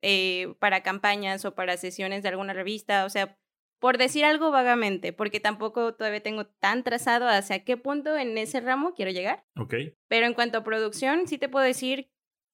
[0.02, 3.04] eh, para campañas o para sesiones de alguna revista.
[3.04, 3.38] O sea,
[3.78, 8.60] por decir algo vagamente, porque tampoco todavía tengo tan trazado hacia qué punto en ese
[8.60, 9.44] ramo quiero llegar.
[9.56, 9.74] Ok.
[10.08, 12.10] Pero en cuanto a producción, sí te puedo decir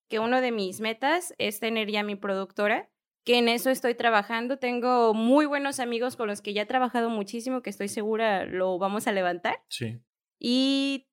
[0.09, 2.90] que uno de mis metas es tener ya mi productora
[3.24, 4.59] que en eso estoy trabajando.
[4.59, 8.78] Tengo muy buenos amigos con los que ya he trabajado muchísimo, que estoy segura lo
[8.78, 9.62] vamos a levantar.
[9.68, 10.00] Sí.
[10.38, 11.09] Y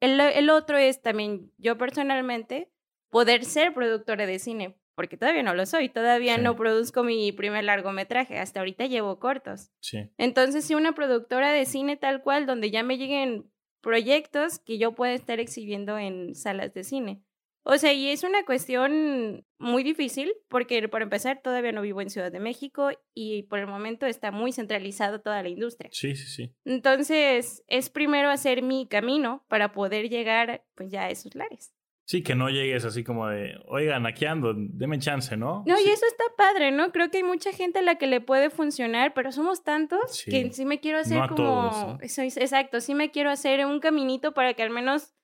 [0.00, 2.70] el, el otro es también yo personalmente
[3.10, 7.64] poder ser productora de cine, porque todavía no lo soy, todavía no produzco mi primer
[7.64, 9.70] largometraje, hasta ahorita llevo cortos.
[9.80, 10.10] Sí.
[10.18, 14.94] Entonces, sí, una productora de cine tal cual, donde ya me lleguen proyectos que yo
[14.94, 17.23] pueda estar exhibiendo en salas de cine.
[17.64, 22.10] O sea, y es una cuestión muy difícil porque, por empezar, todavía no vivo en
[22.10, 25.88] Ciudad de México y por el momento está muy centralizado toda la industria.
[25.92, 26.54] Sí, sí, sí.
[26.66, 31.72] Entonces, es primero hacer mi camino para poder llegar, pues, ya a esos lares.
[32.06, 35.64] Sí, que no llegues así como de, oigan, aquí ando, deme chance, ¿no?
[35.66, 36.92] No, y eso está padre, ¿no?
[36.92, 40.52] Creo que hay mucha gente a la que le puede funcionar, pero somos tantos que
[40.52, 41.70] sí me quiero hacer como...
[41.98, 45.14] Todos, Exacto, sí me quiero hacer un caminito para que al menos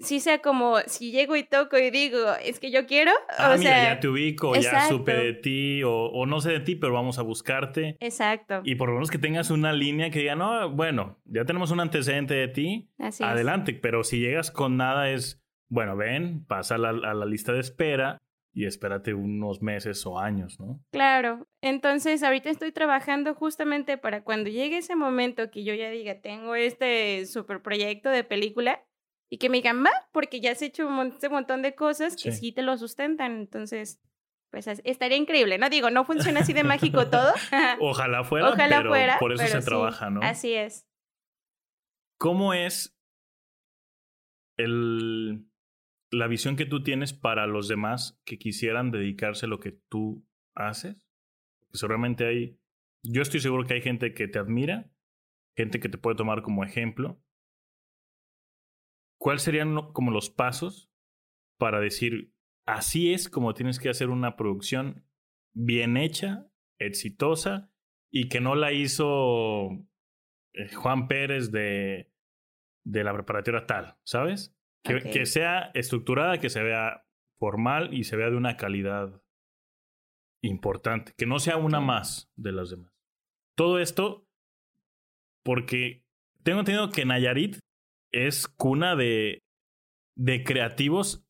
[0.00, 3.12] sí sea como si llego y toco y digo, es que yo quiero.
[3.36, 6.52] Ah, o mira, sea, ya te ubico, ya supe de ti, o, o, no sé
[6.52, 7.96] de ti, pero vamos a buscarte.
[8.00, 8.60] Exacto.
[8.64, 11.80] Y por lo menos que tengas una línea que diga, no, bueno, ya tenemos un
[11.80, 13.74] antecedente de ti, Así adelante.
[13.74, 17.60] Pero si llegas con nada es, bueno, ven, pasa a la, a la lista de
[17.60, 18.18] espera
[18.52, 20.80] y espérate unos meses o años, ¿no?
[20.90, 21.46] Claro.
[21.60, 26.54] Entonces, ahorita estoy trabajando justamente para cuando llegue ese momento que yo ya diga, tengo
[26.54, 28.82] este super proyecto de película
[29.30, 32.52] y que me digan, va, porque ya has hecho un montón de cosas que sí.
[32.52, 33.32] te lo sustentan.
[33.32, 34.00] Entonces,
[34.50, 35.68] pues estaría increíble, ¿no?
[35.68, 37.32] Digo, no funciona así de mágico todo.
[37.80, 40.20] Ojalá fuera, Ojalá pero fuera, por eso pero se sí, trabaja, ¿no?
[40.22, 40.86] Así es.
[42.18, 42.98] ¿Cómo es
[44.56, 45.46] el,
[46.10, 50.26] la visión que tú tienes para los demás que quisieran dedicarse a lo que tú
[50.54, 51.06] haces?
[51.60, 52.58] Porque seguramente hay,
[53.02, 54.90] yo estoy seguro que hay gente que te admira,
[55.54, 57.22] gente que te puede tomar como ejemplo.
[59.18, 60.90] ¿Cuáles serían como los pasos
[61.58, 62.32] para decir,
[62.66, 65.04] así es como tienes que hacer una producción
[65.52, 67.70] bien hecha, exitosa
[68.10, 69.70] y que no la hizo
[70.52, 72.12] eh, Juan Pérez de,
[72.84, 74.56] de la preparatoria tal, ¿sabes?
[74.84, 77.04] Que, que sea estructurada, que se vea
[77.38, 79.20] formal y se vea de una calidad
[80.40, 82.92] importante, que no sea una más de las demás.
[83.56, 84.28] Todo esto
[85.42, 86.04] porque
[86.44, 87.58] tengo entendido que Nayarit
[88.12, 89.42] es cuna de,
[90.16, 91.24] de creativos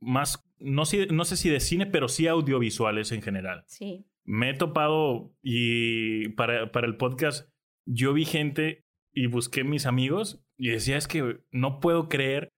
[0.00, 4.04] más, no, sé- no sé si de cine, pero sí audiovisuales en general Sí.
[4.24, 7.48] me he topado y para, para el podcast
[7.86, 12.52] yo vi gente y busqué mis amigos y decía es que no puedo creer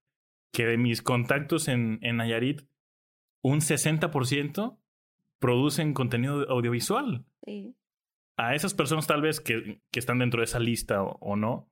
[0.52, 2.62] que de mis contactos en, en Nayarit
[3.42, 4.78] un 60%
[5.40, 7.26] producen contenido audiovisual.
[7.44, 7.76] Sí.
[8.38, 11.70] A esas personas tal vez que, que están dentro de esa lista o, o no,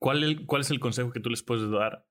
[0.00, 2.06] ¿cuál, el- ¿cuál es el consejo que tú les puedes dar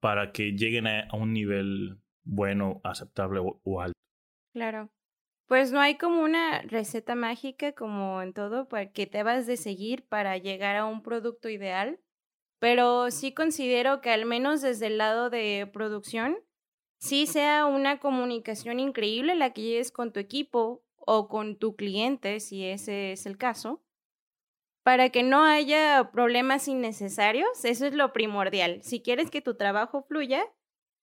[0.00, 3.92] para que lleguen a, un nivel bueno, aceptable o- alto?
[4.54, 4.90] Claro.
[5.46, 10.06] Pues no hay como una receta mágica como en todo que te vas de seguir
[10.06, 12.00] para llegar a un producto ideal,
[12.60, 16.38] pero sí considero que al menos desde el lado de producción,
[16.98, 22.40] sí sea una comunicación increíble la que lleves con tu equipo o con tu cliente,
[22.40, 23.82] si ese es el caso,
[24.84, 27.64] para que no haya problemas innecesarios.
[27.64, 28.80] Eso es lo primordial.
[28.82, 30.44] Si quieres que tu trabajo fluya,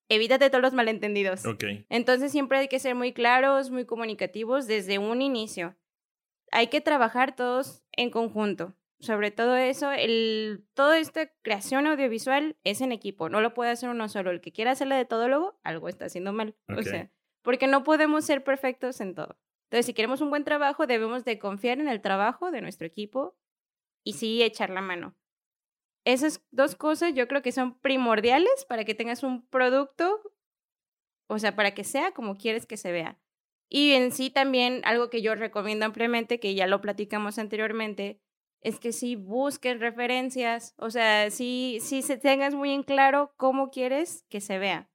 [0.07, 1.45] evítate todos los malentendidos.
[1.45, 5.75] Ok, Entonces siempre hay que ser muy claros, muy comunicativos desde un inicio.
[6.51, 8.75] Hay que trabajar todos en conjunto.
[8.99, 13.89] Sobre todo eso, el, toda esta creación audiovisual es en equipo, no lo puede hacer
[13.89, 14.29] uno solo.
[14.29, 16.55] El que quiera hacerle de todólogo, algo está haciendo mal.
[16.69, 16.77] Ok.
[16.77, 19.39] O sea, porque no podemos ser perfectos en todo.
[19.71, 23.40] Entonces, si queremos un buen trabajo, debemos de confiar en el trabajo de nuestro equipo
[24.03, 25.15] y sí echar la mano.
[26.05, 30.21] Esas dos cosas yo creo que son primordiales para que tengas un producto,
[31.27, 33.19] o sea, para que sea como quieres que se vea.
[33.69, 38.19] Y en sí también algo que yo recomiendo ampliamente, que ya lo platicamos anteriormente,
[38.61, 43.71] es que sí busques referencias, o sea, sí, sí se tengas muy en claro cómo
[43.71, 44.90] quieres que se vea.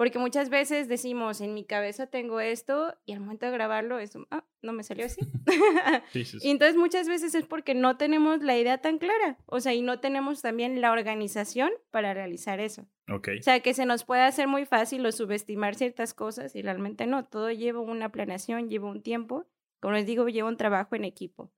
[0.00, 4.16] Porque muchas veces decimos, en mi cabeza tengo esto, y al momento de grabarlo es,
[4.30, 5.20] ah, no me salió así.
[6.14, 6.48] sí, sí, sí.
[6.48, 9.82] Y entonces muchas veces es porque no tenemos la idea tan clara, o sea, y
[9.82, 12.88] no tenemos también la organización para realizar eso.
[13.10, 16.62] Ok, O sea, que se nos puede hacer muy fácil o subestimar ciertas cosas y
[16.62, 19.44] realmente no, todo lleva una planeación, lleva un tiempo,
[19.80, 21.52] como les digo, lleva un trabajo en equipo.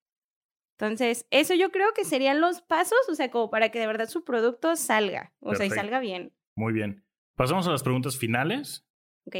[0.80, 4.08] Entonces, eso yo creo que serían los pasos, o sea, como para que de verdad
[4.08, 7.04] su producto salga, o sea, y salga bien, muy bien.
[7.36, 8.86] Pasamos a las preguntas finales.
[9.26, 9.36] ¿ok?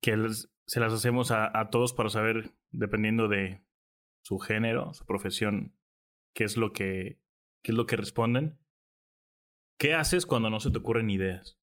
[0.00, 3.62] que les- se las hacemos a, a todos para saber, dependiendo de
[4.22, 5.74] su género, su profesión,
[6.34, 7.18] qué es lo que,
[7.62, 8.58] qué es lo que responden.
[9.78, 11.58] ¿Qué haces cuando no se te ocurren ideas?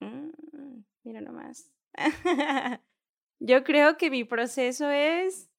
[0.00, 0.30] Mm,
[1.04, 1.70] mira nomás.
[3.40, 5.50] Yo creo que mi proceso es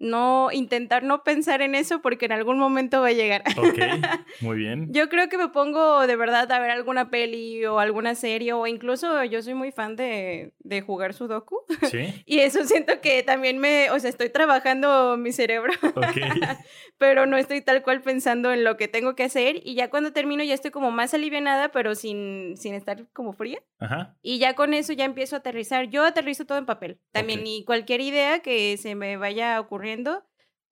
[0.00, 3.44] no intentar no pensar en eso porque en algún momento va a llegar.
[3.56, 3.78] Ok,
[4.40, 4.88] muy bien.
[4.92, 8.66] Yo creo que me pongo de verdad a ver alguna peli o alguna serie o
[8.66, 11.58] incluso yo soy muy fan de, de jugar sudoku
[11.90, 12.22] ¿Sí?
[12.26, 16.16] y eso siento que también me, o sea, estoy trabajando mi cerebro, Ok,
[16.98, 20.12] pero no estoy tal cual pensando en lo que tengo que hacer y ya cuando
[20.12, 23.62] termino ya estoy como más alivianada pero sin, sin estar como fría.
[23.78, 25.88] ajá, Y ya con eso ya empiezo a aterrizar.
[25.90, 26.98] Yo aterrizo todo en papel.
[27.12, 29.89] También, y cualquier idea que se me vaya ocurriendo,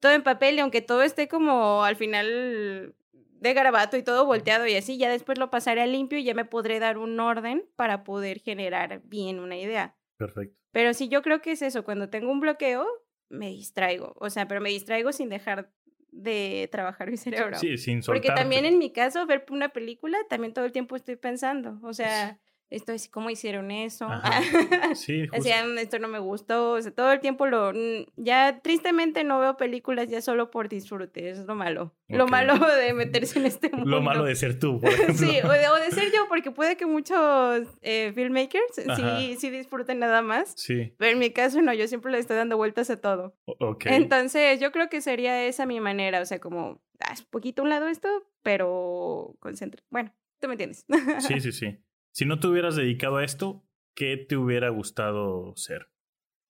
[0.01, 0.57] todo en papel.
[0.57, 2.95] Y aunque todo esté como al final
[3.41, 6.35] de garabato y todo volteado y así, ya después lo pasaré a limpio y ya
[6.35, 9.97] me podré dar un orden para poder generar bien una idea.
[10.17, 10.57] perfecto.
[10.73, 11.85] Pero sí, yo creo que es eso.
[11.85, 12.87] Cuando tengo un bloqueo,
[13.29, 14.15] me distraigo.
[14.17, 15.73] O sea, pero me distraigo sin dejar
[16.11, 17.59] de trabajar mi cerebro.
[17.59, 21.17] Sí, sin Porque también en mi caso, ver una película, también todo el tiempo estoy
[21.17, 21.79] pensando.
[21.83, 22.39] O sea,
[22.71, 24.09] esto es cómo hicieron eso.
[24.95, 26.73] Sí, Decían, esto no me gustó.
[26.73, 27.73] O sea, todo el tiempo lo.
[28.17, 31.31] Ya tristemente no veo películas ya solo por disfrute.
[31.31, 31.95] Es lo malo.
[32.09, 33.87] Lo malo de meterse en este mundo.
[33.99, 35.15] Lo malo de ser tú, por ejemplo.
[35.15, 38.65] sí, o de, ser yo, porque puede que muchos eh, filmmakers
[38.97, 40.55] sí, sí disfruten nada más.
[40.57, 40.95] Sí.
[40.99, 43.37] Pero en mi caso no, yo siempre le estoy dando vueltas a todo.
[43.45, 43.87] Ok.
[43.87, 46.21] Entonces, yo creo que sería esa mi manera.
[46.21, 48.09] O sea, como, ah, un poquito a un lado esto,
[48.43, 49.83] pero concentra.
[49.91, 50.87] Bueno, tú me entiendes.
[51.27, 51.79] sí, sí, sí.
[52.19, 53.65] Si no te hubieras dedicado a esto,
[53.95, 55.89] ¿qué te hubiera gustado ser?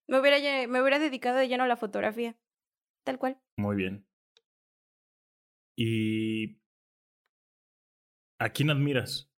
[0.07, 2.35] Me hubiera, me hubiera dedicado de lleno a la fotografía.
[3.03, 3.39] Tal cual.
[3.55, 4.07] Muy bien.
[5.75, 6.59] ¿Y
[8.39, 9.31] a quién admiras?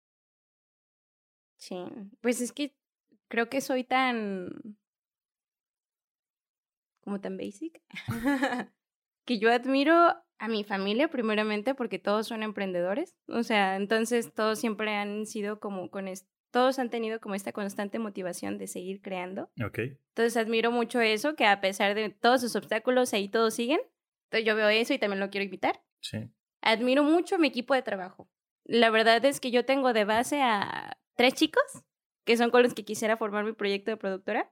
[1.57, 1.75] Sí,
[2.21, 2.77] pues es que
[3.27, 4.79] creo que soy tan...
[7.01, 7.83] como tan basic.
[9.27, 14.59] que yo admiro a mi familia primeramente porque todos son emprendedores, o sea, entonces todos
[14.59, 16.09] siempre han sido como con
[16.51, 19.51] todos han tenido como esta constante motivación de seguir creando.
[19.65, 19.79] Ok.
[20.09, 23.81] Entonces admiro mucho eso, que a pesar de todos sus obstáculos ahí todos siguen.
[24.25, 25.81] Entonces yo veo eso y también lo quiero invitar.
[26.01, 26.29] Sí.
[26.63, 28.29] Admiro mucho a mi equipo de trabajo.
[28.65, 31.63] La verdad es que yo tengo de base a tres chicos
[32.25, 34.51] que son con los que quisiera formar mi proyecto de productora.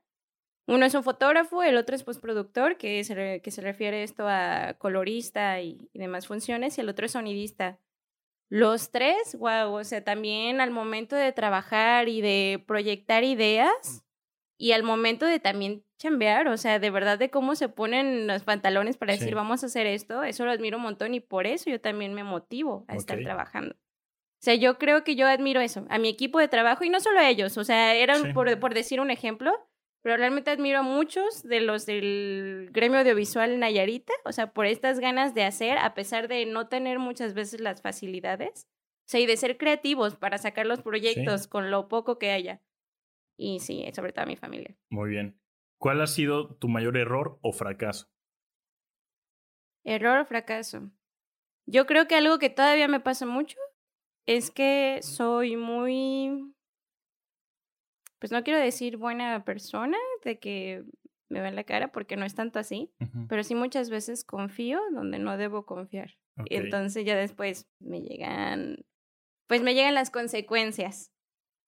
[0.69, 4.75] Uno es un fotógrafo, el otro es postproductor, que se, que se refiere esto a
[4.75, 7.79] colorista y, demás funciones, y el otro es sonidista.
[8.51, 14.05] Los tres, wow, o sea, también al momento de trabajar y de proyectar ideas
[14.59, 18.43] y al momento de también chambear, o sea, de verdad de cómo se ponen los
[18.43, 21.71] pantalones para decir vamos a hacer esto, eso lo admiro un montón y por eso
[21.71, 23.75] yo también me motivo a estar trabajando.
[23.75, 27.01] O sea, yo creo que yo admiro eso, a mi equipo de trabajo y no
[27.01, 29.68] solo a ellos, o sea, eran por, por decir un ejemplo,
[30.03, 35.01] pero realmente admiro a muchos de los del gremio audiovisual Nayarita, o sea, por estas
[35.01, 39.27] ganas de hacer, a pesar de no tener muchas veces las facilidades, o sea, y
[39.27, 42.63] de ser creativos para sacar los proyectos con lo poco que haya.
[43.39, 44.77] Y sí, sobre todo a mi familia.
[44.91, 45.41] Muy bien.
[45.79, 48.11] ¿Cuál ha sido tu mayor error o fracaso?
[49.85, 50.91] Error o fracaso.
[51.67, 53.59] Yo creo que algo que todavía me pasa mucho
[54.27, 56.55] es que soy muy
[58.19, 60.85] pues no quiero decir buena persona, de que
[61.29, 62.91] me ven la cara, porque no es tanto así,
[63.29, 66.17] pero sí muchas veces confío donde no debo confiar.
[66.47, 68.85] Y entonces ya después me llegan,
[69.47, 71.13] pues me llegan las consecuencias.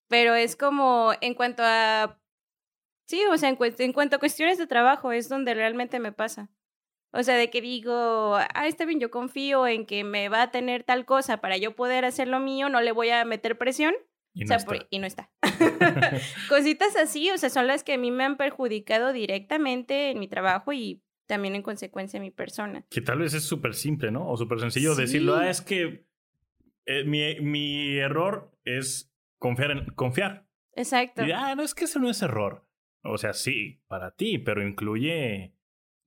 [0.09, 2.21] Pero es como en cuanto a,
[3.07, 6.51] sí, o sea, en, en cuanto a cuestiones de trabajo es donde realmente me pasa.
[7.13, 10.51] O sea, de que digo, ah, está bien, yo confío en que me va a
[10.51, 13.95] tener tal cosa para yo poder hacer lo mío, no le voy a meter presión
[14.35, 14.87] y no, está.
[14.91, 15.31] y no está.
[16.49, 20.29] Cositas así, o sea, son las que a mí me han perjudicado directamente en mi
[20.29, 22.85] trabajo y también en consecuencia en mi persona.
[22.91, 24.29] Que tal vez es súper simple, ¿no?
[24.29, 26.07] O súper sencillo decirlo, ah, es que
[26.87, 30.47] eh, mi, mi, error es confiar en confiar.
[30.75, 31.25] Exacto.
[31.25, 32.67] Y, ah, no, es que eso no es error.
[33.03, 35.55] O sea, sí, para ti, pero incluye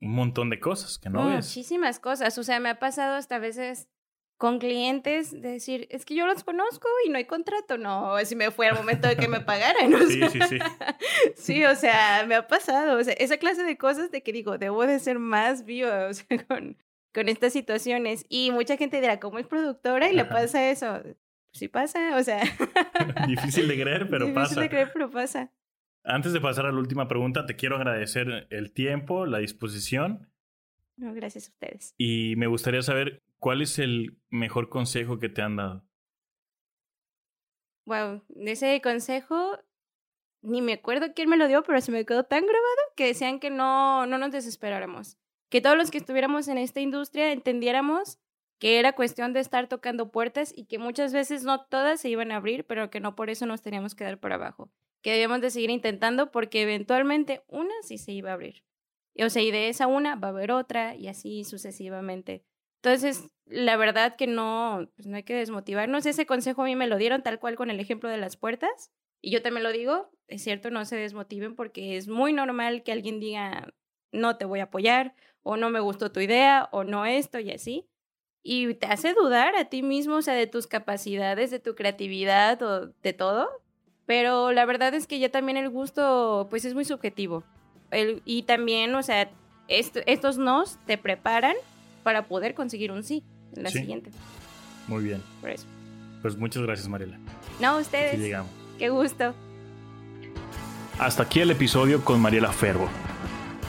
[0.01, 1.47] un montón de cosas que no ves.
[1.47, 2.37] Muchísimas cosas.
[2.37, 3.89] O sea, me ha pasado hasta veces
[4.37, 7.77] con clientes de decir, es que yo los conozco y no hay contrato.
[7.77, 9.89] No, si me fue al momento de que me pagaran.
[9.89, 9.99] ¿no?
[9.99, 10.59] sí, sí, sí.
[11.35, 12.97] sí, o sea, me ha pasado.
[12.99, 16.13] O sea, esa clase de cosas de que digo, debo de ser más viva o
[16.13, 16.77] sea, con,
[17.13, 18.25] con estas situaciones.
[18.27, 21.01] Y mucha gente dirá, ¿cómo es productora y le pasa eso?
[21.53, 22.41] Sí pasa, o sea.
[23.27, 24.41] Difícil de creer, pero pasa.
[24.41, 25.51] Difícil de creer, pero pasa.
[26.03, 30.27] Antes de pasar a la última pregunta, te quiero agradecer el tiempo, la disposición.
[30.97, 31.95] No, gracias a ustedes.
[31.97, 35.85] Y me gustaría saber ¿Cuál es el mejor consejo que te han dado?
[37.85, 39.59] Wow, ese consejo
[40.41, 43.41] ni me acuerdo quién me lo dio, pero se me quedó tan grabado que decían
[43.41, 45.17] que no, no nos desesperáramos.
[45.49, 48.17] Que todos los que estuviéramos en esta industria entendiéramos
[48.59, 52.31] que era cuestión de estar tocando puertas y que muchas veces no todas se iban
[52.31, 54.71] a abrir, pero que no por eso nos teníamos que dar por abajo.
[55.01, 58.63] Que debíamos de seguir intentando porque eventualmente una sí se iba a abrir.
[59.21, 62.45] O sea, y de esa una va a haber otra y así sucesivamente.
[62.83, 66.05] Entonces, la verdad que no, pues no hay que desmotivarnos.
[66.05, 68.91] Ese consejo a mí me lo dieron tal cual con el ejemplo de las puertas.
[69.21, 72.91] Y yo también lo digo, es cierto, no se desmotiven porque es muy normal que
[72.91, 73.73] alguien diga,
[74.11, 77.51] no te voy a apoyar, o no me gustó tu idea, o no esto y
[77.51, 77.87] así.
[78.43, 82.61] Y te hace dudar a ti mismo, o sea, de tus capacidades, de tu creatividad
[82.61, 83.47] o de todo.
[84.05, 87.45] Pero la verdad es que ya también el gusto, pues es muy subjetivo.
[88.25, 89.31] y también, o sea,
[89.69, 91.55] estos nos te preparan
[92.03, 93.23] para poder conseguir un sí
[93.55, 94.11] en la siguiente.
[94.87, 95.21] Muy bien.
[95.41, 95.65] Por eso.
[96.21, 97.17] Pues muchas gracias, Mariela.
[97.59, 98.19] No, ustedes.
[98.19, 98.51] llegamos.
[98.77, 99.33] Qué gusto.
[100.99, 102.87] Hasta aquí el episodio con Mariela Ferbo.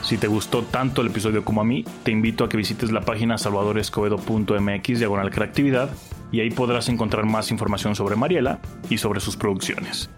[0.03, 3.01] Si te gustó tanto el episodio como a mí, te invito a que visites la
[3.01, 5.89] página salvadorescoedo.mx diagonal creatividad
[6.30, 8.61] y ahí podrás encontrar más información sobre Mariela
[8.91, 10.11] y sobre sus producciones.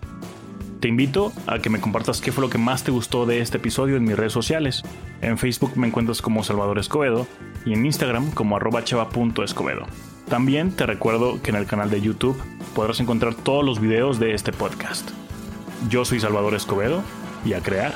[0.81, 3.57] Te invito a que me compartas qué fue lo que más te gustó de este
[3.57, 4.83] episodio en mis redes sociales.
[5.23, 7.27] En Facebook me encuentras como Salvador Escobedo
[7.65, 9.87] y en Instagram como arroba chava.escobedo.
[10.29, 12.41] También te recuerdo que en el canal de YouTube
[12.75, 15.11] podrás encontrar todos los videos de este podcast.
[15.89, 17.03] Yo soy Salvador Escobedo
[17.45, 17.95] y a crear